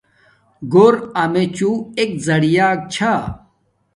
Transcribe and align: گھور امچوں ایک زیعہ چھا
گھور 0.71 0.93
امچوں 1.21 1.77
ایک 1.97 2.11
زیعہ 2.25 2.69
چھا 2.93 3.13